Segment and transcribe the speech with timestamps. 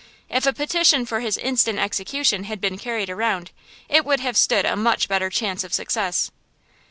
[0.29, 3.51] If a petition for his instant execution had been carried around
[3.87, 6.31] it would have stood a much better chance of success.